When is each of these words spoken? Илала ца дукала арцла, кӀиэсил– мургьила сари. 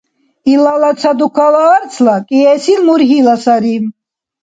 Илала 0.53 0.91
ца 0.99 1.11
дукала 1.19 1.63
арцла, 1.75 2.15
кӀиэсил– 2.27 2.81
мургьила 2.87 3.35
сари. 3.43 3.75